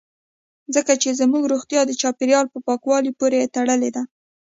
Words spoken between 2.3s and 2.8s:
په